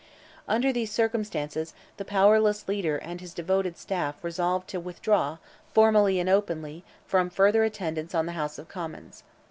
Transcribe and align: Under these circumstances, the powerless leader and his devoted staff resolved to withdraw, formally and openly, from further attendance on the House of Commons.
Under 0.47 0.73
these 0.73 0.91
circumstances, 0.91 1.75
the 1.97 2.05
powerless 2.05 2.67
leader 2.67 2.97
and 2.97 3.21
his 3.21 3.35
devoted 3.35 3.77
staff 3.77 4.23
resolved 4.23 4.67
to 4.69 4.79
withdraw, 4.79 5.37
formally 5.75 6.19
and 6.19 6.27
openly, 6.27 6.83
from 7.05 7.29
further 7.29 7.63
attendance 7.63 8.15
on 8.15 8.25
the 8.25 8.31
House 8.31 8.57
of 8.57 8.67
Commons. 8.67 9.21